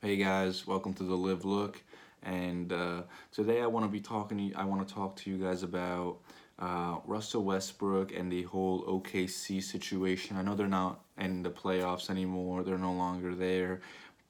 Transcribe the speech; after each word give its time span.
Hey 0.00 0.16
guys, 0.16 0.64
welcome 0.64 0.94
to 0.94 1.02
the 1.02 1.16
Liv 1.16 1.44
Look, 1.44 1.82
and 2.22 2.72
uh, 2.72 3.02
today 3.32 3.62
I 3.62 3.66
want 3.66 3.84
to 3.84 3.90
be 3.90 3.98
talking. 3.98 4.38
To 4.38 4.44
you, 4.44 4.52
I 4.54 4.64
want 4.64 4.86
to 4.86 4.94
talk 4.94 5.16
to 5.16 5.30
you 5.30 5.38
guys 5.38 5.64
about 5.64 6.18
uh, 6.60 6.98
Russell 7.04 7.42
Westbrook 7.42 8.12
and 8.14 8.30
the 8.30 8.44
whole 8.44 8.84
OKC 8.84 9.60
situation. 9.60 10.36
I 10.36 10.42
know 10.42 10.54
they're 10.54 10.68
not 10.68 11.00
in 11.18 11.42
the 11.42 11.50
playoffs 11.50 12.10
anymore; 12.10 12.62
they're 12.62 12.78
no 12.78 12.92
longer 12.92 13.34
there. 13.34 13.80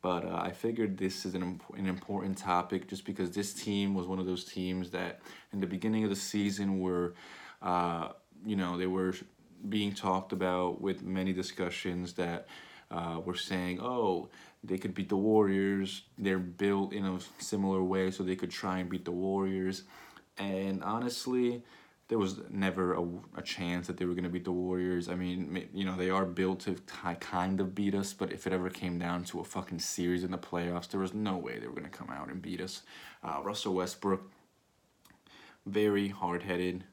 But 0.00 0.24
uh, 0.24 0.40
I 0.40 0.52
figured 0.52 0.96
this 0.96 1.26
is 1.26 1.34
an, 1.34 1.42
imp- 1.42 1.76
an 1.76 1.86
important 1.86 2.38
topic 2.38 2.88
just 2.88 3.04
because 3.04 3.32
this 3.32 3.52
team 3.52 3.94
was 3.94 4.06
one 4.06 4.18
of 4.18 4.24
those 4.24 4.46
teams 4.46 4.88
that, 4.92 5.20
in 5.52 5.60
the 5.60 5.66
beginning 5.66 6.02
of 6.02 6.08
the 6.08 6.16
season, 6.16 6.80
were, 6.80 7.12
uh, 7.60 8.12
you 8.42 8.56
know, 8.56 8.78
they 8.78 8.86
were 8.86 9.12
being 9.68 9.92
talked 9.92 10.32
about 10.32 10.80
with 10.80 11.02
many 11.02 11.34
discussions 11.34 12.14
that 12.14 12.46
uh, 12.90 13.20
were 13.24 13.36
saying, 13.36 13.80
oh, 13.80 14.28
they 14.64 14.78
could 14.78 14.94
beat 14.94 15.08
the 15.08 15.16
Warriors. 15.16 16.02
They're 16.16 16.38
built 16.38 16.92
in 16.92 17.04
a 17.04 17.18
similar 17.38 17.82
way, 17.82 18.10
so 18.10 18.22
they 18.22 18.36
could 18.36 18.50
try 18.50 18.78
and 18.78 18.88
beat 18.88 19.04
the 19.04 19.12
Warriors. 19.12 19.82
And 20.38 20.82
honestly, 20.82 21.62
there 22.08 22.18
was 22.18 22.40
never 22.48 22.94
a, 22.94 23.06
a 23.36 23.42
chance 23.42 23.86
that 23.86 23.98
they 23.98 24.06
were 24.06 24.14
going 24.14 24.24
to 24.24 24.30
beat 24.30 24.44
the 24.44 24.52
Warriors. 24.52 25.08
I 25.08 25.14
mean, 25.14 25.68
you 25.74 25.84
know, 25.84 25.96
they 25.96 26.08
are 26.10 26.24
built 26.24 26.60
to 26.60 26.76
kind 27.20 27.60
of 27.60 27.74
beat 27.74 27.94
us, 27.94 28.14
but 28.14 28.32
if 28.32 28.46
it 28.46 28.52
ever 28.52 28.70
came 28.70 28.98
down 28.98 29.24
to 29.24 29.40
a 29.40 29.44
fucking 29.44 29.80
series 29.80 30.24
in 30.24 30.30
the 30.30 30.38
playoffs, 30.38 30.88
there 30.88 31.00
was 31.00 31.12
no 31.12 31.36
way 31.36 31.58
they 31.58 31.66
were 31.66 31.74
going 31.74 31.90
to 31.90 31.90
come 31.90 32.10
out 32.10 32.28
and 32.28 32.40
beat 32.40 32.60
us. 32.60 32.82
Uh, 33.22 33.40
Russell 33.42 33.74
Westbrook, 33.74 34.22
very 35.66 36.08
hard 36.08 36.42
headed, 36.42 36.84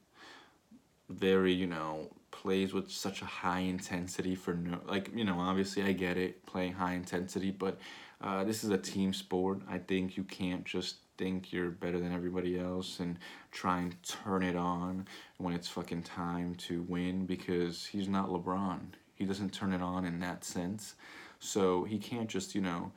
very, 1.08 1.52
you 1.52 1.66
know, 1.66 2.10
plays 2.30 2.72
with 2.72 2.90
such 2.90 3.22
a 3.22 3.24
high 3.24 3.60
intensity 3.60 4.34
for 4.34 4.54
no 4.54 4.80
like 4.86 5.10
you 5.14 5.24
know 5.24 5.38
obviously 5.38 5.82
I 5.82 5.92
get 5.92 6.16
it 6.16 6.44
playing 6.44 6.74
high 6.74 6.94
intensity 6.94 7.50
but 7.50 7.78
uh, 8.20 8.44
this 8.44 8.64
is 8.64 8.70
a 8.70 8.78
team 8.78 9.12
sport. 9.12 9.60
I 9.68 9.78
think 9.78 10.16
you 10.16 10.24
can't 10.24 10.64
just 10.64 10.96
think 11.18 11.52
you're 11.52 11.70
better 11.70 11.98
than 11.98 12.12
everybody 12.12 12.58
else 12.58 13.00
and 13.00 13.18
try 13.50 13.80
and 13.80 13.94
turn 14.02 14.42
it 14.42 14.56
on 14.56 15.06
when 15.38 15.54
it's 15.54 15.68
fucking 15.68 16.02
time 16.02 16.54
to 16.54 16.82
win 16.82 17.26
because 17.26 17.86
he's 17.86 18.08
not 18.08 18.28
LeBron. 18.28 18.80
He 19.14 19.24
doesn't 19.24 19.52
turn 19.52 19.72
it 19.72 19.82
on 19.82 20.04
in 20.04 20.20
that 20.20 20.44
sense. 20.44 20.94
So 21.38 21.84
he 21.84 21.98
can't 21.98 22.28
just 22.28 22.54
you 22.54 22.60
know 22.60 22.92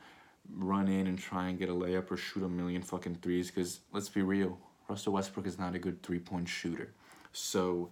run 0.56 0.88
in 0.88 1.06
and 1.06 1.18
try 1.18 1.48
and 1.48 1.58
get 1.58 1.68
a 1.68 1.72
layup 1.72 2.10
or 2.10 2.16
shoot 2.16 2.42
a 2.42 2.48
million 2.48 2.82
fucking 2.82 3.16
threes 3.16 3.50
because 3.50 3.80
let's 3.92 4.08
be 4.08 4.22
real 4.22 4.58
Russell 4.88 5.12
Westbrook 5.12 5.46
is 5.46 5.58
not 5.58 5.74
a 5.74 5.78
good 5.78 6.02
three 6.02 6.18
point 6.18 6.48
shooter. 6.48 6.92
So 7.32 7.90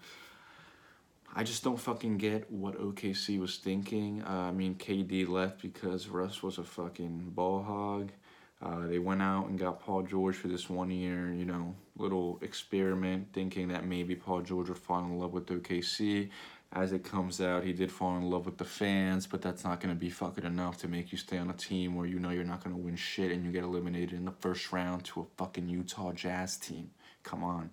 I 1.34 1.45
just 1.45 1.62
don't 1.62 1.79
fucking 1.79 2.19
get 2.19 2.51
what 2.51 2.79
OKC 2.81 3.39
was 3.39 3.57
thinking. 3.57 4.23
Uh, 4.27 4.48
I 4.48 4.51
mean, 4.51 4.75
KD 4.75 5.29
left 5.29 5.62
because 5.62 6.09
Russ 6.09 6.43
was 6.43 6.59
a 6.59 6.65
fucking 6.65 7.33
ball 7.34 7.62
hog. 7.62 8.12
Uh, 8.61 8.89
they 8.89 8.98
went 8.98 9.23
out 9.23 9.47
and 9.47 9.59
got 9.59 9.79
Paul 9.81 10.03
George 10.03 10.34
for 10.34 10.49
this 10.49 10.69
one 10.69 10.91
year, 10.91 11.33
you 11.33 11.45
know, 11.45 11.77
little 11.97 12.41
experiment, 12.43 13.29
thinking 13.33 13.69
that 13.69 13.87
maybe 13.87 14.17
Paul 14.17 14.41
George 14.41 14.69
would 14.69 14.79
fall 14.79 15.05
in 15.05 15.19
love 15.19 15.33
with 15.33 15.47
OKC. 15.47 16.31
As 16.73 16.93
it 16.93 17.03
comes 17.03 17.41
out, 17.41 17.65
he 17.65 17.73
did 17.73 17.91
fall 17.91 18.17
in 18.17 18.29
love 18.29 18.45
with 18.45 18.59
the 18.59 18.65
fans, 18.65 19.27
but 19.27 19.41
that's 19.41 19.65
not 19.65 19.81
going 19.81 19.95
to 19.95 19.99
be 19.99 20.11
fucking 20.11 20.45
enough 20.45 20.77
to 20.79 20.89
make 20.89 21.12
you 21.12 21.19
stay 21.19 21.39
on 21.39 21.49
a 21.49 21.55
team 21.55 21.95
where 21.95 22.06
you 22.06 22.19
know 22.19 22.31
you're 22.31 22.45
not 22.45 22.62
going 22.62 22.75
to 22.77 22.83
win 22.83 22.97
shit 22.97 23.31
and 23.31 23.45
you 23.45 23.53
get 23.53 23.65
eliminated 23.65 24.12
in 24.12 24.25
the 24.25 24.33
first 24.33 24.71
round 24.73 25.05
to 25.05 25.21
a 25.21 25.25
fucking 25.39 25.69
Utah 25.69 26.12
Jazz 26.12 26.59
team. 26.59 26.91
Come 27.23 27.43
on. 27.43 27.71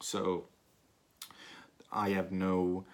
So, 0.00 0.44
I 1.92 2.10
have 2.10 2.32
no. 2.32 2.84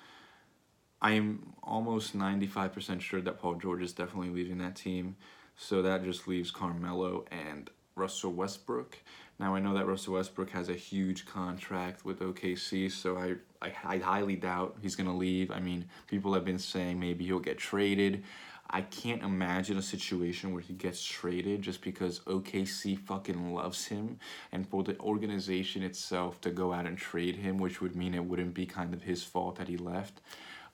I 1.00 1.12
am 1.12 1.52
almost 1.62 2.16
95% 2.16 3.00
sure 3.00 3.20
that 3.20 3.38
Paul 3.38 3.56
George 3.56 3.82
is 3.82 3.92
definitely 3.92 4.30
leaving 4.30 4.58
that 4.58 4.76
team. 4.76 5.16
So 5.56 5.82
that 5.82 6.04
just 6.04 6.26
leaves 6.26 6.50
Carmelo 6.50 7.24
and 7.30 7.70
Russell 7.94 8.32
Westbrook. 8.32 8.98
Now 9.38 9.54
I 9.54 9.60
know 9.60 9.74
that 9.74 9.86
Russell 9.86 10.14
Westbrook 10.14 10.50
has 10.50 10.68
a 10.68 10.74
huge 10.74 11.26
contract 11.26 12.04
with 12.04 12.20
OKC, 12.20 12.90
so 12.90 13.18
I, 13.18 13.34
I, 13.60 13.72
I 13.84 13.98
highly 13.98 14.36
doubt 14.36 14.76
he's 14.80 14.96
to 15.08 15.12
leave. 15.12 15.50
I 15.50 15.60
mean, 15.60 15.86
people 16.06 16.32
have 16.34 16.44
been 16.44 16.58
saying 16.58 16.98
maybe 16.98 17.24
he'll 17.26 17.38
get 17.38 17.58
traded. 17.58 18.24
I 18.68 18.82
can't 18.82 19.22
imagine 19.22 19.78
a 19.78 19.82
situation 19.82 20.52
where 20.52 20.62
he 20.62 20.74
gets 20.74 21.04
traded 21.04 21.62
just 21.62 21.82
because 21.82 22.20
OKC 22.20 22.98
fucking 22.98 23.54
loves 23.54 23.86
him 23.86 24.18
and 24.52 24.68
for 24.68 24.82
the 24.82 24.98
organization 24.98 25.82
itself 25.82 26.40
to 26.40 26.50
go 26.50 26.72
out 26.72 26.86
and 26.86 26.98
trade 26.98 27.36
him, 27.36 27.58
which 27.58 27.80
would 27.80 27.94
mean 27.94 28.14
it 28.14 28.24
wouldn't 28.24 28.54
be 28.54 28.66
kind 28.66 28.92
of 28.92 29.02
his 29.02 29.22
fault 29.22 29.56
that 29.56 29.68
he 29.68 29.76
left. 29.76 30.20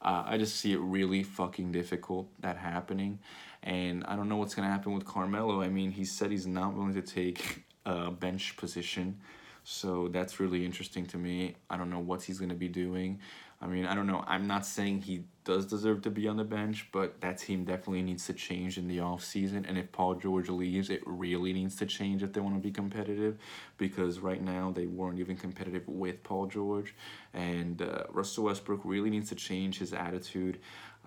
Uh, 0.01 0.25
I 0.27 0.39
just 0.39 0.57
see 0.57 0.73
it 0.73 0.81
really 0.81 1.23
fucking 1.23 1.73
difficult 1.73 2.29
that 2.41 2.57
happening. 2.57 3.19
And 3.63 4.05
I 4.05 4.17
don't 4.17 4.29
know 4.29 4.37
what's 4.37 4.55
going 4.55 4.67
to 4.67 4.73
happen 4.73 4.93
with 4.93 5.05
Carmelo. 5.05 5.63
I 5.63 5.69
mean, 5.69 5.93
he 5.93 6.05
said 6.05 6.31
he's 6.31 6.47
not 6.47 6.75
willing 6.75 6.95
to 6.95 7.03
take 7.03 7.65
a 7.87 8.11
bench 8.11 8.57
position. 8.57 9.21
So 9.65 10.09
that's 10.09 10.41
really 10.41 10.65
interesting 10.65 11.07
to 11.07 11.19
me. 11.19 11.57
I 11.71 11.77
don't 11.77 11.91
know 11.91 12.01
what 12.01 12.23
he's 12.23 12.39
going 12.39 12.49
to 12.49 12.55
be 12.55 12.69
doing. 12.69 13.21
I 13.63 13.67
mean, 13.67 13.87
I 13.87 13.95
don't 13.95 14.09
know. 14.09 14.25
I'm 14.27 14.49
not 14.49 14.67
saying 14.67 15.03
he 15.03 15.23
does 15.45 15.67
deserve 15.67 16.03
to 16.03 16.11
be 16.11 16.27
on 16.27 16.37
the 16.37 16.45
bench, 16.45 16.89
but 16.91 17.21
that 17.21 17.39
team 17.39 17.65
definitely 17.65 18.03
needs 18.03 18.27
to 18.27 18.33
change 18.33 18.77
in 18.77 18.89
the 18.89 18.99
offseason. 18.99 19.69
And 19.69 19.79
if 19.79 19.93
Paul 19.93 20.17
George 20.17 20.49
leaves, 20.49 20.91
it 20.91 21.01
really 21.07 21.53
needs 21.53 21.77
to 21.77 21.87
change 21.87 22.25
if 22.25 22.33
they 22.33 22.41
want 22.41 22.57
to 22.57 22.61
be 22.61 22.73
competitive 22.73 23.39
because 23.79 24.19
right 24.19 24.43
now 24.43 24.73
they 24.73 24.87
weren't 24.87 25.21
even 25.21 25.37
competitive 25.37 25.87
with 25.87 26.25
Paul 26.25 26.47
George. 26.47 26.97
And 27.35 27.81
uh, 27.81 28.03
Russell 28.11 28.45
Westbrook 28.45 28.81
really 28.83 29.11
needs 29.11 29.29
to 29.29 29.37
change 29.37 29.79
his 29.79 29.93
attitude. 29.93 30.59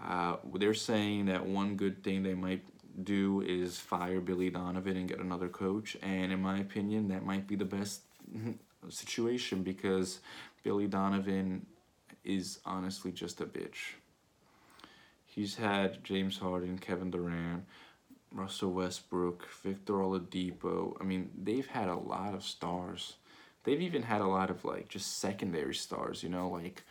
Uh, 0.02 0.38
they're 0.54 0.74
saying 0.74 1.26
that 1.26 1.46
one 1.46 1.76
good 1.76 2.04
thing 2.04 2.24
they 2.24 2.36
might 2.36 2.64
do 3.04 3.42
is 3.42 3.78
fire 3.78 4.22
Billy 4.22 4.50
Donovan 4.50 4.96
and 4.96 5.10
get 5.10 5.20
another 5.20 5.50
coach. 5.50 5.98
And 6.02 6.32
in 6.32 6.42
my 6.42 6.60
opinion, 6.60 7.10
that 7.10 7.26
might 7.26 7.48
be 7.48 7.58
the 7.58 7.66
best 7.66 8.04
situation 8.90 9.63
because 9.63 10.19
Billy 10.63 10.88
Donovan 10.88 11.66
is 12.23 12.59
honestly 12.66 13.12
just 13.12 13.41
a 13.41 13.46
bitch. 13.46 13.96
He's 15.25 15.56
had 15.56 16.03
James 16.03 16.38
Harden, 16.38 16.78
Kevin 16.78 17.12
Durant, 17.12 17.66
Russell 18.31 18.72
Westbrook, 18.72 19.47
Victor 19.63 19.94
Oladipo. 19.94 20.95
I 21.00 21.03
mean, 21.03 21.29
they've 21.41 21.68
had 21.68 21.90
a 21.90 21.95
lot 21.95 22.34
of 22.34 22.44
stars. 22.44 23.16
They've 23.63 23.81
even 23.81 24.03
had 24.03 24.22
a 24.22 24.28
lot 24.28 24.50
of 24.50 24.63
like 24.63 24.88
just 24.88 25.19
secondary 25.19 25.75
stars, 25.75 26.24
you 26.24 26.29
know, 26.29 26.50
like 26.50 26.84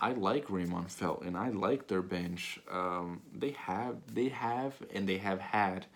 I 0.00 0.12
like 0.12 0.48
Raymond 0.48 0.90
Felton. 0.90 1.36
I 1.36 1.50
like 1.50 1.86
their 1.86 2.02
bench. 2.02 2.58
Um, 2.70 3.20
they 3.34 3.50
have 3.50 3.96
they 4.12 4.28
have 4.28 4.74
and 4.94 5.06
they 5.06 5.18
have 5.18 5.40
had 5.40 5.86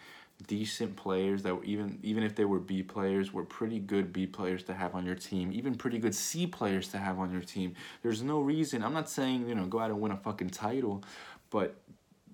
decent 0.47 0.95
players 0.97 1.43
that 1.45 1.55
were 1.57 1.65
even 1.65 1.99
even 2.03 2.23
if 2.23 2.35
they 2.35 2.45
were 2.45 2.59
B 2.59 2.83
players 2.83 3.33
were 3.33 3.45
pretty 3.45 3.79
good 3.79 4.13
B 4.13 4.27
players 4.27 4.63
to 4.65 4.75
have 4.75 4.95
on 4.95 5.07
your 5.07 5.15
team, 5.15 5.51
even 5.53 5.75
pretty 5.75 5.99
good 5.99 6.15
C 6.15 6.47
players 6.47 6.89
to 6.89 6.99
have 6.99 7.19
on 7.19 7.33
your 7.33 7.41
team. 7.41 7.75
There's 8.03 8.23
no 8.23 8.41
reason. 8.41 8.85
I'm 8.85 8.93
not 8.93 9.09
saying, 9.09 9.49
you 9.49 9.55
know, 9.55 9.65
go 9.67 9.81
out 9.81 9.91
and 9.91 10.01
win 10.01 10.13
a 10.13 10.17
fucking 10.19 10.51
title, 10.51 11.03
but 11.51 11.77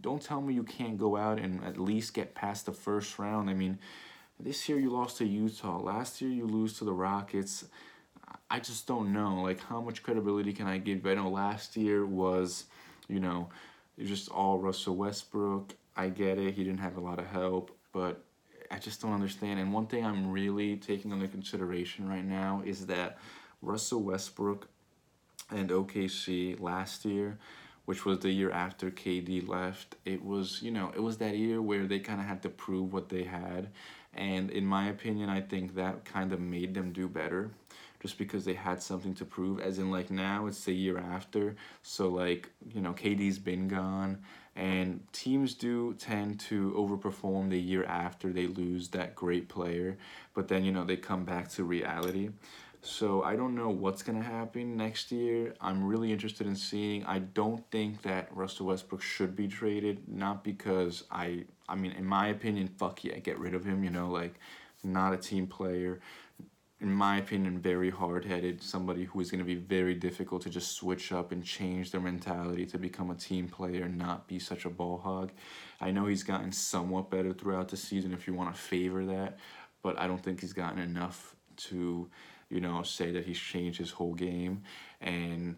don't 0.01 0.21
tell 0.21 0.41
me 0.41 0.55
you 0.55 0.65
can't 0.65 0.99
go 0.99 1.17
out 1.17 1.39
and 1.39 1.63
at 1.65 1.79
least 1.79 2.15
get 2.15 2.35
past 2.35 2.67
the 2.67 2.73
first 2.73 3.19
round. 3.19 3.49
I 3.49 3.55
mean, 3.55 3.79
this 4.41 4.69
year 4.69 4.79
you 4.79 4.91
lost 4.91 5.19
to 5.19 5.27
Utah. 5.27 5.79
Last 5.79 6.21
year 6.21 6.31
you 6.31 6.47
lose 6.47 6.79
to 6.79 6.85
the 6.85 6.93
Rockets. 6.93 7.67
I 8.51 8.59
just 8.59 8.87
don't 8.87 9.13
know. 9.13 9.43
Like 9.43 9.61
how 9.61 9.81
much 9.81 10.03
credibility 10.03 10.53
can 10.53 10.67
I 10.67 10.79
give? 10.79 11.07
I 11.07 11.15
know 11.15 11.31
last 11.31 11.77
year 11.77 12.05
was, 12.05 12.65
you 13.09 13.21
know, 13.21 13.49
just 13.99 14.29
all 14.31 14.59
Russell 14.59 14.97
Westbrook. 14.97 15.75
I 15.97 16.09
get 16.09 16.39
it. 16.39 16.55
He 16.55 16.65
didn't 16.65 16.81
have 16.81 16.97
a 16.97 17.01
lot 17.01 17.19
of 17.19 17.27
help 17.27 17.71
but 17.93 18.25
I 18.71 18.79
just 18.79 19.01
don't 19.01 19.13
understand. 19.13 19.59
And 19.59 19.73
one 19.73 19.87
thing 19.87 20.05
I'm 20.05 20.31
really 20.31 20.77
taking 20.77 21.13
under 21.13 21.27
consideration 21.27 22.09
right 22.09 22.25
now 22.25 22.63
is 22.65 22.87
that 22.87 23.19
Russell 23.63 24.03
Westbrook 24.03 24.69
and 25.51 25.71
OKC 25.71 26.61
last 26.61 27.05
year, 27.05 27.39
which 27.85 28.05
was 28.05 28.21
the 28.21 28.31
year 28.31 28.51
after 28.51 28.91
KD 28.91 29.49
left, 29.49 29.97
it 30.05 30.25
was, 30.25 30.63
you 30.63 30.71
know, 30.71 30.93
it 30.95 31.03
was 31.03 31.19
that 31.19 31.37
year 31.37 31.61
where 31.61 31.87
they 31.87 31.99
kind 31.99 32.21
of 32.21 32.27
had 32.27 32.43
to 32.43 32.49
prove 32.49 32.93
what 32.93 33.09
they 33.09 33.25
had. 33.25 33.71
And 34.15 34.51
in 34.51 34.65
my 34.65 34.89
opinion, 34.89 35.29
I 35.29 35.41
think 35.41 35.75
that 35.75 36.05
kind 36.05 36.33
of 36.33 36.41
made 36.41 36.75
them 36.75 36.93
do 36.93 37.09
better 37.09 37.51
just 38.01 38.19
because 38.19 38.45
they 38.45 38.55
had 38.55 38.83
something 38.83 39.15
to 39.15 39.25
prove. 39.25 39.61
As 39.61 39.79
in, 39.79 39.91
like, 39.91 40.11
now 40.11 40.47
it's 40.47 40.65
the 40.65 40.75
year 40.75 40.99
after. 40.99 41.55
So, 41.83 42.09
like, 42.09 42.51
you 42.73 42.81
know, 42.81 42.93
KD's 42.93 43.39
been 43.39 43.69
gone. 43.69 44.19
And 44.57 45.01
teams 45.13 45.55
do 45.55 45.95
tend 45.95 46.41
to 46.41 46.73
overperform 46.77 47.51
the 47.51 47.61
year 47.61 47.85
after 47.85 48.33
they 48.33 48.47
lose 48.47 48.89
that 48.89 49.15
great 49.15 49.49
player. 49.49 49.97
But 50.35 50.49
then, 50.49 50.65
you 50.65 50.73
know, 50.73 50.85
they 50.85 50.97
come 50.97 51.25
back 51.25 51.49
to 51.51 51.65
reality. 51.65 52.31
So 52.83 53.23
I 53.23 53.37
don't 53.37 53.55
know 53.55 53.69
what's 53.69 54.03
going 54.03 54.19
to 54.19 54.25
happen 54.25 54.77
next 54.77 55.13
year. 55.13 55.55
I'm 55.61 55.85
really 55.85 56.13
interested 56.13 56.47
in 56.47 56.57
seeing. 56.57 57.05
I 57.05 57.19
don't 57.19 57.63
think 57.71 58.03
that 58.03 58.35
Russell 58.35 58.67
Westbrook 58.67 59.03
should 59.03 59.37
be 59.37 59.49
traded, 59.49 60.09
not 60.09 60.43
because 60.43 61.05
I 61.11 61.45
I 61.69 61.75
mean 61.75 61.93
in 61.93 62.07
my 62.07 62.29
opinion, 62.29 62.69
fuck 62.69 63.05
yeah, 63.05 63.19
get 63.19 63.39
rid 63.39 63.55
of 63.55 63.67
him, 63.67 63.85
you 63.85 63.91
know, 63.91 64.11
like 64.11 64.35
not 64.83 65.13
a 65.13 65.19
team 65.19 65.47
player 65.47 66.01
in 66.81 66.91
my 66.91 67.19
opinion, 67.19 67.59
very 67.59 67.91
hard 67.91 68.25
headed. 68.25 68.63
Somebody 68.63 69.05
who 69.05 69.21
is 69.21 69.31
going 69.31 69.41
to 69.41 69.45
be 69.45 69.55
very 69.55 69.95
difficult 69.95 70.43
to 70.43 70.51
just 70.51 70.73
switch 70.73 71.13
up 71.13 71.31
and 71.31 71.45
change 71.45 71.91
their 71.91 72.01
mentality 72.01 72.65
to 72.67 72.79
become 72.79 73.11
a 73.11 73.15
team 73.15 73.49
player 73.49 73.85
and 73.85 73.99
not 73.99 74.27
be 74.27 74.39
such 74.39 74.65
a 74.65 74.71
ball 74.71 74.97
hog. 74.97 75.31
I 75.81 75.91
know 75.91 76.07
he's 76.07 76.23
gotten 76.23 76.53
somewhat 76.53 77.11
better 77.11 77.35
throughout 77.35 77.69
the 77.69 77.77
season 77.77 78.15
if 78.15 78.27
you 78.27 78.33
want 78.33 78.55
to 78.55 78.61
favor 78.61 79.05
that, 79.07 79.39
but 79.83 79.99
I 79.99 80.07
don't 80.07 80.23
think 80.23 80.41
he's 80.41 80.55
gotten 80.55 80.79
enough 80.79 81.37
to, 81.69 82.09
you 82.49 82.61
know, 82.61 82.83
say 82.83 83.13
that 83.13 83.27
he's 83.27 83.39
changed 83.39 83.79
his 83.79 83.91
whole 83.91 84.15
game. 84.15 84.63
And 85.03 85.57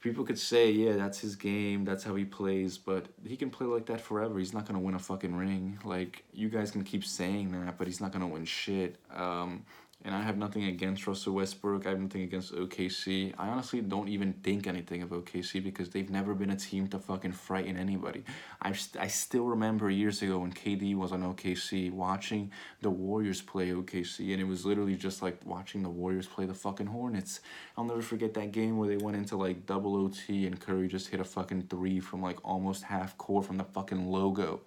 people 0.00 0.24
could 0.24 0.38
say, 0.38 0.70
yeah, 0.70 0.92
that's 0.92 1.18
his 1.20 1.36
game, 1.36 1.86
that's 1.86 2.04
how 2.04 2.14
he 2.14 2.26
plays, 2.26 2.76
but 2.76 3.06
he 3.26 3.34
can 3.34 3.48
play 3.48 3.66
like 3.66 3.86
that 3.86 4.02
forever. 4.02 4.38
He's 4.38 4.52
not 4.52 4.66
gonna 4.66 4.78
win 4.78 4.94
a 4.94 4.98
fucking 4.98 5.34
ring. 5.34 5.78
Like 5.82 6.22
you 6.34 6.50
guys 6.50 6.70
can 6.70 6.84
keep 6.84 7.02
saying 7.02 7.52
that, 7.52 7.78
but 7.78 7.86
he's 7.86 8.02
not 8.02 8.12
gonna 8.12 8.28
win 8.28 8.44
shit. 8.44 8.96
Um, 9.14 9.64
and 10.04 10.14
I 10.14 10.20
have 10.20 10.36
nothing 10.36 10.64
against 10.64 11.06
Russell 11.06 11.34
Westbrook. 11.34 11.86
I 11.86 11.90
have 11.90 12.00
nothing 12.00 12.22
against 12.22 12.54
OKC. 12.54 13.32
I 13.38 13.48
honestly 13.48 13.80
don't 13.80 14.08
even 14.08 14.34
think 14.34 14.66
anything 14.66 15.02
of 15.02 15.08
OKC 15.08 15.64
because 15.64 15.88
they've 15.88 16.10
never 16.10 16.34
been 16.34 16.50
a 16.50 16.56
team 16.56 16.88
to 16.88 16.98
fucking 16.98 17.32
frighten 17.32 17.78
anybody. 17.78 18.22
I, 18.60 18.72
st- 18.72 19.02
I 19.02 19.06
still 19.06 19.46
remember 19.46 19.88
years 19.88 20.20
ago 20.20 20.40
when 20.40 20.52
KD 20.52 20.94
was 20.94 21.10
on 21.10 21.22
OKC 21.22 21.90
watching 21.90 22.52
the 22.82 22.90
Warriors 22.90 23.40
play 23.40 23.70
OKC, 23.70 24.32
and 24.32 24.42
it 24.42 24.46
was 24.46 24.66
literally 24.66 24.94
just 24.94 25.22
like 25.22 25.38
watching 25.46 25.82
the 25.82 25.88
Warriors 25.88 26.26
play 26.26 26.44
the 26.44 26.54
fucking 26.54 26.86
Hornets. 26.86 27.40
I'll 27.78 27.84
never 27.84 28.02
forget 28.02 28.34
that 28.34 28.52
game 28.52 28.76
where 28.76 28.90
they 28.90 29.02
went 29.02 29.16
into 29.16 29.38
like 29.38 29.64
double 29.64 29.96
OT 29.96 30.46
and 30.46 30.60
Curry 30.60 30.86
just 30.86 31.08
hit 31.08 31.20
a 31.20 31.24
fucking 31.24 31.68
three 31.70 31.98
from 31.98 32.20
like 32.20 32.36
almost 32.44 32.82
half 32.82 33.16
court 33.16 33.46
from 33.46 33.56
the 33.56 33.64
fucking 33.64 34.06
logo. 34.10 34.60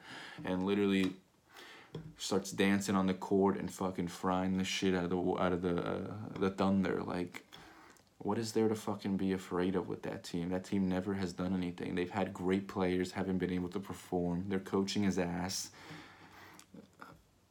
And 0.43 0.65
literally 0.65 1.13
starts 2.17 2.51
dancing 2.51 2.95
on 2.95 3.07
the 3.07 3.13
court 3.13 3.57
and 3.57 3.71
fucking 3.71 4.07
frying 4.07 4.57
the 4.57 4.63
shit 4.63 4.93
out 4.95 5.05
of 5.05 5.09
the 5.09 5.17
out 5.17 5.53
of 5.53 5.61
the 5.61 5.77
uh, 5.77 5.99
the 6.39 6.49
Thunder. 6.49 7.01
Like, 7.03 7.43
what 8.19 8.37
is 8.37 8.51
there 8.51 8.67
to 8.67 8.75
fucking 8.75 9.17
be 9.17 9.33
afraid 9.33 9.75
of 9.75 9.87
with 9.87 10.03
that 10.03 10.23
team? 10.23 10.49
That 10.49 10.63
team 10.63 10.87
never 10.89 11.13
has 11.15 11.33
done 11.33 11.53
anything. 11.53 11.95
They've 11.95 12.09
had 12.09 12.33
great 12.33 12.67
players, 12.67 13.11
haven't 13.11 13.37
been 13.37 13.51
able 13.51 13.69
to 13.69 13.79
perform. 13.79 14.45
Their 14.47 14.59
coaching 14.59 15.03
is 15.03 15.19
ass. 15.19 15.69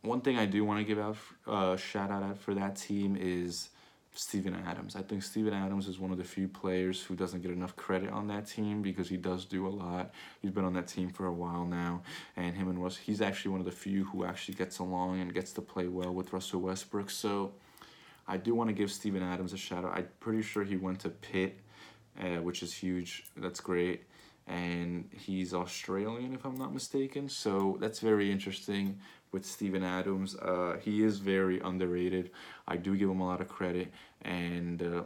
One 0.02 0.20
thing 0.20 0.38
I 0.38 0.46
do 0.46 0.64
want 0.64 0.78
to 0.80 0.84
give 0.84 0.98
out 0.98 1.16
uh, 1.46 1.76
shout 1.76 2.10
out 2.10 2.38
for 2.38 2.54
that 2.54 2.76
team 2.76 3.16
is 3.18 3.70
Steven 4.16 4.54
Adams. 4.66 4.96
I 4.96 5.02
think 5.02 5.22
Steven 5.22 5.52
Adams 5.52 5.86
is 5.86 5.98
one 5.98 6.10
of 6.10 6.16
the 6.16 6.24
few 6.24 6.48
players 6.48 7.02
who 7.02 7.14
doesn't 7.14 7.42
get 7.42 7.50
enough 7.50 7.76
credit 7.76 8.10
on 8.10 8.26
that 8.28 8.46
team 8.46 8.80
because 8.80 9.08
he 9.08 9.16
does 9.18 9.44
do 9.44 9.66
a 9.66 9.68
lot. 9.68 10.12
He's 10.40 10.50
been 10.50 10.64
on 10.64 10.72
that 10.72 10.88
team 10.88 11.10
for 11.10 11.26
a 11.26 11.32
while 11.32 11.66
now, 11.66 12.02
and 12.34 12.56
him 12.56 12.68
and 12.68 12.82
Russ, 12.82 12.96
he's 12.96 13.20
actually 13.20 13.50
one 13.50 13.60
of 13.60 13.66
the 13.66 13.72
few 13.72 14.04
who 14.04 14.24
actually 14.24 14.54
gets 14.54 14.78
along 14.78 15.20
and 15.20 15.32
gets 15.34 15.52
to 15.52 15.60
play 15.60 15.86
well 15.86 16.14
with 16.14 16.32
Russell 16.32 16.60
Westbrook. 16.60 17.10
So 17.10 17.52
I 18.26 18.38
do 18.38 18.54
want 18.54 18.68
to 18.68 18.74
give 18.74 18.90
Steven 18.90 19.22
Adams 19.22 19.52
a 19.52 19.58
shout 19.58 19.84
out. 19.84 19.92
I'm 19.96 20.08
pretty 20.18 20.42
sure 20.42 20.64
he 20.64 20.76
went 20.76 21.00
to 21.00 21.10
Pitt, 21.10 21.60
uh, 22.18 22.40
which 22.40 22.62
is 22.62 22.72
huge. 22.72 23.26
That's 23.36 23.60
great. 23.60 24.04
And 24.46 25.10
he's 25.12 25.52
Australian, 25.52 26.32
if 26.32 26.44
I'm 26.44 26.56
not 26.56 26.72
mistaken. 26.72 27.28
So 27.28 27.76
that's 27.80 27.98
very 27.98 28.30
interesting 28.30 28.98
with 29.36 29.44
Steven 29.44 29.84
Adams. 29.84 30.34
Uh, 30.36 30.78
he 30.82 31.02
is 31.02 31.18
very 31.18 31.60
underrated. 31.60 32.30
I 32.66 32.78
do 32.78 32.96
give 32.96 33.10
him 33.10 33.20
a 33.20 33.28
lot 33.28 33.42
of 33.42 33.48
credit, 33.48 33.92
and 34.22 34.82
uh, 34.82 35.02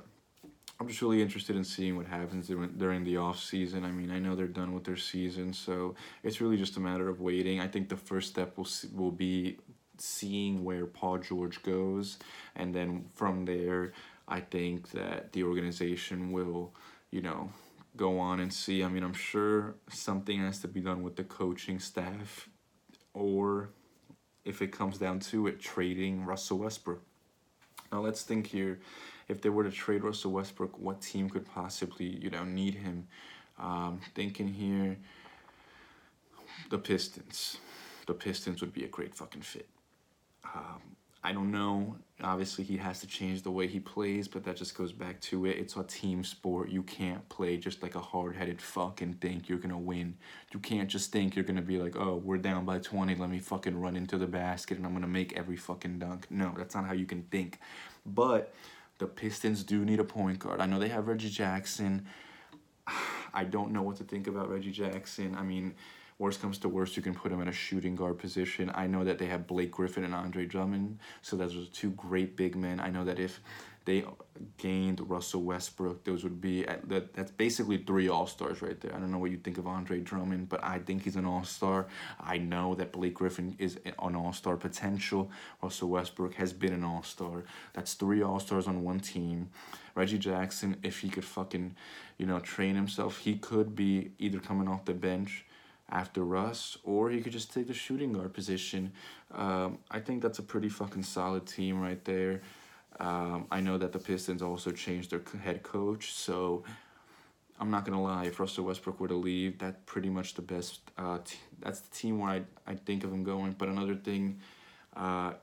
I'm 0.79 0.87
just 0.87 1.03
really 1.03 1.21
interested 1.21 1.57
in 1.57 1.65
seeing 1.65 1.97
what 1.97 2.07
happens 2.07 2.47
during 2.47 3.03
the 3.03 3.17
off 3.17 3.41
season. 3.41 3.85
I 3.85 3.91
mean, 3.91 4.13
I 4.13 4.21
know 4.21 4.37
they're 4.37 4.47
done 4.47 4.73
with 4.73 4.85
their 4.85 4.97
season, 4.97 5.53
so 5.53 5.97
it's 6.23 6.41
really 6.41 6.57
just 6.57 6.77
a 6.77 6.81
matter 6.81 7.09
of 7.09 7.21
waiting. 7.21 7.59
I 7.59 7.67
think 7.67 7.89
the 7.89 7.97
first 7.97 8.29
step 8.31 8.57
will 8.57 8.69
will 8.95 9.11
be 9.11 9.59
seeing 9.99 10.65
where 10.65 10.87
Paul 10.87 11.19
George 11.19 11.61
goes, 11.65 12.19
and 12.55 12.73
then 12.73 13.07
from 13.17 13.47
there, 13.47 13.93
I 14.29 14.39
think 14.39 14.93
that 14.93 15.33
the 15.33 15.43
organization 15.43 16.31
will, 16.31 16.73
you 17.11 17.21
know, 17.21 17.51
go 17.97 18.21
on 18.21 18.39
and 18.39 18.53
see. 18.53 18.85
I 18.85 18.89
mean, 18.89 19.03
I'm 19.03 19.21
sure 19.33 19.75
something 19.89 20.39
has 20.39 20.61
to 20.61 20.69
be 20.69 20.81
done 20.81 21.03
with 21.03 21.17
the 21.17 21.25
coaching 21.25 21.81
staff, 21.81 22.49
or 23.13 23.71
if 24.45 24.63
it 24.63 24.73
comes 24.73 24.99
down 24.99 25.21
to 25.21 25.47
it, 25.47 25.61
trading 25.61 26.25
Russell 26.25 26.59
Westbrook. 26.59 27.03
Now 27.93 28.01
let's 28.01 28.23
think 28.23 28.47
here. 28.47 28.81
If 29.29 29.41
they 29.43 29.49
were 29.49 29.65
to 29.65 29.71
trade 29.71 30.03
Russell 30.03 30.33
Westbrook, 30.33 30.79
what 30.79 31.01
team 31.01 31.31
could 31.31 31.47
possibly, 31.47 32.07
you 32.07 32.31
know, 32.31 32.45
need 32.45 32.75
him? 32.75 33.07
Um, 33.59 34.01
thinking 34.15 34.49
here, 34.49 34.97
the 36.71 36.79
Pistons. 36.79 37.59
The 38.07 38.15
Pistons 38.15 38.61
would 38.61 38.73
be 38.73 38.85
a 38.85 38.89
great 38.89 39.15
fucking 39.15 39.43
fit. 39.43 39.69
Um, 40.45 40.90
I 41.23 41.33
don't 41.33 41.51
know. 41.51 41.97
Obviously, 42.23 42.65
he 42.65 42.79
has 42.79 43.01
to 43.01 43.07
change 43.07 43.43
the 43.43 43.51
way 43.51 43.67
he 43.67 43.79
plays, 43.79 44.27
but 44.27 44.45
that 44.45 44.57
just 44.57 44.75
goes 44.75 44.93
back 44.93 45.21
to 45.23 45.45
it. 45.47 45.57
It's 45.59 45.77
a 45.77 45.83
team 45.83 46.25
sport. 46.25 46.71
You 46.71 46.83
can't 46.83 47.27
play 47.29 47.59
just 47.59 47.83
like 47.83 47.95
a 47.95 48.01
hard 48.01 48.37
headed 48.37 48.61
fucking 48.61 49.15
think 49.15 49.49
you're 49.49 49.59
gonna 49.59 49.79
win. 49.79 50.17
You 50.53 50.61
can't 50.61 50.89
just 50.89 51.13
think 51.13 51.37
you're 51.37 51.45
gonna 51.45 51.61
be 51.61 51.79
like, 51.79 51.97
oh, 51.97 52.17
we're 52.17 52.39
down 52.39 52.65
by 52.65 52.79
20, 52.79 53.15
let 53.17 53.29
me 53.29 53.39
fucking 53.39 53.79
run 53.79 53.97
into 53.97 54.17
the 54.17 54.27
basket 54.27 54.79
and 54.79 54.87
I'm 54.87 54.95
gonna 54.95 55.07
make 55.07 55.37
every 55.37 55.57
fucking 55.57 55.99
dunk. 55.99 56.27
No, 56.31 56.55
that's 56.57 56.75
not 56.75 56.87
how 56.87 56.95
you 56.95 57.07
can 57.07 57.23
think. 57.25 57.59
But 58.07 58.55
the 58.99 59.07
Pistons 59.07 59.63
do 59.63 59.85
need 59.85 60.01
a 60.01 60.05
point 60.05 60.39
guard. 60.39 60.61
I 60.61 60.67
know 60.67 60.79
they 60.79 60.89
have 60.89 61.09
Reggie 61.09 61.31
Jackson. 61.31 62.07
I 63.35 63.45
don't 63.45 63.73
know 63.73 63.83
what 63.83 63.97
to 63.97 64.05
think 64.05 64.27
about 64.27 64.51
Reggie 64.51 64.73
Jackson. 64.73 65.35
I 65.37 65.43
mean, 65.43 65.75
Worst 66.21 66.43
comes 66.43 66.59
to 66.59 66.69
worst, 66.69 66.99
you 66.99 67.03
can 67.03 67.15
put 67.15 67.33
him 67.33 67.41
in 67.41 67.49
a 67.49 67.53
shooting 67.53 67.97
guard 67.97 68.19
position. 68.19 68.71
I 68.75 68.87
know 68.87 69.05
that 69.05 69.19
they 69.19 69.25
have 69.25 69.47
Blake 69.47 69.71
Griffin 69.71 70.05
and 70.05 70.15
Andre 70.15 70.45
Drummond, 70.45 70.99
so 71.23 71.35
those 71.35 71.57
are 71.57 71.65
two 71.73 71.93
great 71.93 72.37
big 72.37 72.57
men. 72.57 72.79
I 72.79 72.91
know 72.91 73.07
that 73.07 73.19
if 73.19 73.41
they 73.87 74.05
gained 74.59 75.01
Russell 75.09 75.43
Westbrook, 75.45 76.05
those 76.05 76.23
would 76.23 76.39
be 76.39 76.69
at, 76.69 76.87
that. 76.91 77.15
That's 77.15 77.31
basically 77.31 77.79
three 77.79 78.11
All 78.11 78.27
Stars 78.27 78.61
right 78.61 78.79
there. 78.79 78.95
I 78.95 78.99
don't 78.99 79.11
know 79.11 79.17
what 79.17 79.31
you 79.31 79.39
think 79.39 79.57
of 79.57 79.67
Andre 79.67 80.01
Drummond, 80.01 80.51
but 80.51 80.63
I 80.63 80.81
think 80.81 81.05
he's 81.05 81.17
an 81.17 81.25
All 81.25 81.43
Star. 81.43 81.87
I 82.21 82.37
know 82.37 82.75
that 82.75 82.93
Blake 82.93 83.15
Griffin 83.15 83.57
is 83.59 83.79
an 83.87 84.15
All 84.15 84.35
Star 84.35 84.59
potential. 84.59 85.31
Russell 85.63 85.89
Westbrook 85.89 86.35
has 86.35 86.53
been 86.53 86.75
an 86.75 86.85
All 86.85 87.03
Star. 87.03 87.45
That's 87.73 87.95
three 87.95 88.23
All 88.23 88.41
Stars 88.41 88.67
on 88.67 88.85
one 88.85 89.01
team. 89.01 89.49
Reggie 89.95 90.19
Jackson, 90.19 90.77
if 90.83 91.01
he 91.01 91.09
could 91.09 91.25
fucking, 91.25 91.77
you 92.19 92.27
know, 92.27 92.41
train 92.41 92.75
himself, 92.75 93.17
he 93.17 93.37
could 93.37 93.75
be 93.75 94.11
either 94.19 94.39
coming 94.39 94.69
off 94.69 94.85
the 94.85 94.93
bench 94.93 95.47
after 95.91 96.25
Russ, 96.25 96.79
or 96.85 97.11
he 97.11 97.21
could 97.21 97.33
just 97.33 97.53
take 97.53 97.67
the 97.67 97.75
shooting 97.75 98.13
guard 98.13 98.33
position. 98.33 98.93
Um, 99.33 99.79
I 99.91 100.01
think 100.01 100.23
that's 100.23 100.39
a 100.39 100.43
pretty 100.43 100.69
fucking 100.69 101.03
solid 101.03 101.47
team 101.47 101.81
right 101.81 102.03
there. 102.05 102.43
Um, 102.99 103.47
I 103.51 103.61
know 103.61 103.79
that 103.79 103.93
the 103.93 103.99
Pistons 103.99 104.43
also 104.43 104.71
changed 104.71 105.11
their 105.11 105.23
head 105.41 105.63
coach, 105.63 106.13
so 106.13 106.65
I'm 107.59 107.71
not 107.71 107.85
gonna 107.85 108.03
lie. 108.03 108.27
If 108.27 108.41
Russell 108.41 108.65
Westbrook 108.65 109.01
were 109.01 109.09
to 109.09 109.15
leave, 109.15 109.59
that's 109.59 109.79
pretty 109.87 110.11
much 110.11 110.35
the 110.35 110.43
best. 110.43 110.81
Uh, 110.99 111.19
t- 111.25 111.39
that's 111.61 111.81
the 111.81 111.97
team 111.97 112.19
where 112.19 112.31
I 112.31 112.43
I 112.67 112.75
think 112.75 113.05
of 113.05 113.13
him 113.13 113.25
going. 113.25 113.53
But 113.53 113.69
another 113.69 113.95
thing, 113.95 114.41
uh, 114.97 115.35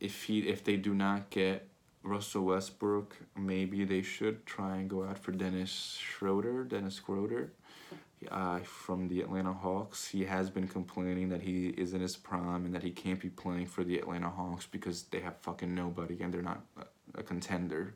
if 0.00 0.24
he 0.24 0.40
if 0.40 0.64
they 0.64 0.76
do 0.76 0.94
not 0.94 1.30
get 1.30 1.68
Russell 2.02 2.44
Westbrook, 2.44 3.16
maybe 3.36 3.84
they 3.84 4.02
should 4.02 4.44
try 4.46 4.76
and 4.76 4.90
go 4.90 5.04
out 5.04 5.18
for 5.18 5.32
Dennis 5.32 5.98
Schroeder. 6.00 6.64
Dennis 6.64 7.00
Schroeder 7.04 7.52
uh, 8.30 8.60
from 8.60 9.08
the 9.08 9.20
Atlanta 9.20 9.52
Hawks. 9.52 10.08
He 10.08 10.24
has 10.24 10.50
been 10.50 10.68
complaining 10.68 11.28
that 11.30 11.42
he 11.42 11.68
is 11.68 11.92
in 11.92 12.00
his 12.00 12.16
prime 12.16 12.64
and 12.64 12.74
that 12.74 12.82
he 12.82 12.90
can't 12.90 13.20
be 13.20 13.28
playing 13.28 13.66
for 13.66 13.84
the 13.84 13.98
Atlanta 13.98 14.30
Hawks 14.30 14.66
because 14.66 15.04
they 15.04 15.20
have 15.20 15.36
fucking 15.38 15.74
nobody 15.74 16.20
and 16.20 16.32
they're 16.32 16.42
not 16.42 16.64
a, 16.76 17.20
a 17.20 17.22
contender. 17.22 17.94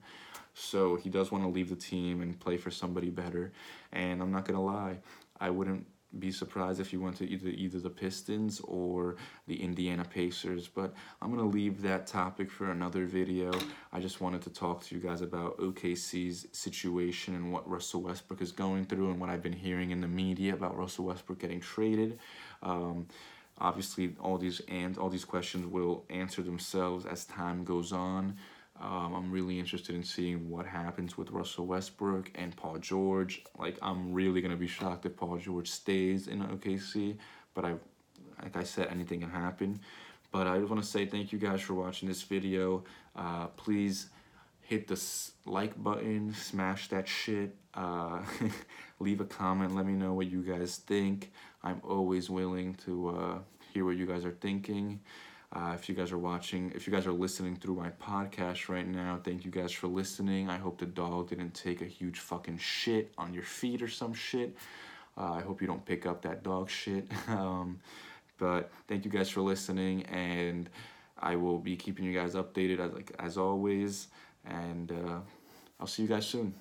So 0.54 0.96
he 0.96 1.10
does 1.10 1.30
want 1.30 1.44
to 1.44 1.48
leave 1.48 1.68
the 1.68 1.76
team 1.76 2.22
and 2.22 2.38
play 2.38 2.56
for 2.56 2.70
somebody 2.70 3.10
better. 3.10 3.52
And 3.92 4.22
I'm 4.22 4.32
not 4.32 4.46
gonna 4.46 4.62
lie, 4.62 4.98
I 5.38 5.50
wouldn't 5.50 5.86
be 6.18 6.30
surprised 6.30 6.80
if 6.80 6.92
you 6.92 7.00
went 7.00 7.16
to 7.16 7.28
either 7.28 7.48
either 7.48 7.78
the 7.78 7.90
Pistons 7.90 8.60
or 8.60 9.16
the 9.46 9.62
Indiana 9.62 10.04
Pacers. 10.04 10.68
But 10.68 10.94
I'm 11.20 11.30
gonna 11.30 11.48
leave 11.48 11.82
that 11.82 12.06
topic 12.06 12.50
for 12.50 12.70
another 12.70 13.04
video. 13.04 13.52
I 13.92 14.00
just 14.00 14.20
wanted 14.20 14.42
to 14.42 14.50
talk 14.50 14.82
to 14.84 14.94
you 14.94 15.00
guys 15.00 15.20
about 15.20 15.58
OKC's 15.58 16.46
situation 16.52 17.34
and 17.34 17.52
what 17.52 17.68
Russell 17.68 18.02
Westbrook 18.02 18.40
is 18.40 18.52
going 18.52 18.86
through 18.86 19.10
and 19.10 19.20
what 19.20 19.30
I've 19.30 19.42
been 19.42 19.52
hearing 19.52 19.90
in 19.90 20.00
the 20.00 20.08
media 20.08 20.54
about 20.54 20.76
Russell 20.76 21.06
Westbrook 21.06 21.38
getting 21.38 21.60
traded. 21.60 22.18
Um, 22.62 23.06
obviously, 23.58 24.14
all 24.20 24.38
these 24.38 24.60
and 24.68 24.96
all 24.98 25.10
these 25.10 25.24
questions 25.24 25.66
will 25.66 26.04
answer 26.08 26.42
themselves 26.42 27.04
as 27.04 27.24
time 27.24 27.64
goes 27.64 27.92
on. 27.92 28.36
Um, 28.80 29.14
I'm 29.14 29.30
really 29.30 29.58
interested 29.58 29.94
in 29.94 30.02
seeing 30.02 30.50
what 30.50 30.66
happens 30.66 31.16
with 31.16 31.30
Russell 31.30 31.66
Westbrook 31.66 32.30
and 32.34 32.54
Paul 32.56 32.78
George. 32.78 33.42
Like, 33.58 33.78
I'm 33.82 34.12
really 34.12 34.40
gonna 34.40 34.56
be 34.56 34.66
shocked 34.66 35.06
if 35.06 35.16
Paul 35.16 35.38
George 35.38 35.70
stays 35.70 36.28
in 36.28 36.40
OKC. 36.40 37.16
But 37.54 37.64
I, 37.64 37.74
like 38.42 38.56
I 38.56 38.62
said, 38.62 38.88
anything 38.88 39.20
can 39.20 39.30
happen. 39.30 39.80
But 40.30 40.46
I 40.46 40.58
just 40.58 40.70
want 40.70 40.82
to 40.82 40.88
say 40.88 41.06
thank 41.06 41.32
you 41.32 41.38
guys 41.38 41.62
for 41.62 41.74
watching 41.74 42.08
this 42.08 42.22
video. 42.22 42.84
Uh, 43.14 43.46
please 43.48 44.10
hit 44.60 44.88
the 44.88 45.00
like 45.44 45.80
button, 45.82 46.34
smash 46.34 46.88
that 46.88 47.08
shit. 47.08 47.56
Uh, 47.72 48.20
leave 49.00 49.20
a 49.20 49.24
comment. 49.24 49.74
Let 49.74 49.86
me 49.86 49.94
know 49.94 50.12
what 50.12 50.26
you 50.26 50.42
guys 50.42 50.76
think. 50.76 51.32
I'm 51.62 51.80
always 51.84 52.28
willing 52.28 52.74
to 52.84 53.08
uh, 53.08 53.38
hear 53.72 53.84
what 53.84 53.96
you 53.96 54.06
guys 54.06 54.24
are 54.24 54.36
thinking. 54.40 55.00
Uh, 55.52 55.72
if 55.74 55.88
you 55.88 55.94
guys 55.94 56.12
are 56.12 56.18
watching, 56.18 56.72
if 56.74 56.86
you 56.86 56.92
guys 56.92 57.06
are 57.06 57.12
listening 57.12 57.56
through 57.56 57.76
my 57.76 57.90
podcast 57.90 58.68
right 58.68 58.86
now, 58.86 59.18
thank 59.22 59.44
you 59.44 59.50
guys 59.50 59.72
for 59.72 59.86
listening. 59.86 60.50
I 60.50 60.56
hope 60.56 60.78
the 60.78 60.86
dog 60.86 61.30
didn't 61.30 61.54
take 61.54 61.82
a 61.82 61.86
huge 61.86 62.18
fucking 62.18 62.58
shit 62.58 63.12
on 63.16 63.32
your 63.32 63.44
feet 63.44 63.80
or 63.80 63.88
some 63.88 64.12
shit. 64.12 64.56
Uh, 65.16 65.32
I 65.32 65.40
hope 65.40 65.60
you 65.60 65.66
don't 65.66 65.84
pick 65.84 66.04
up 66.04 66.22
that 66.22 66.42
dog 66.42 66.68
shit. 66.68 67.08
um, 67.28 67.80
but 68.38 68.70
thank 68.88 69.04
you 69.04 69.10
guys 69.10 69.30
for 69.30 69.40
listening, 69.40 70.02
and 70.04 70.68
I 71.18 71.36
will 71.36 71.58
be 71.58 71.76
keeping 71.76 72.04
you 72.04 72.12
guys 72.12 72.34
updated 72.34 72.80
as 72.80 72.92
like 72.92 73.12
as 73.18 73.38
always. 73.38 74.08
And 74.44 74.92
uh, 74.92 75.20
I'll 75.80 75.86
see 75.86 76.02
you 76.02 76.08
guys 76.08 76.26
soon. 76.26 76.54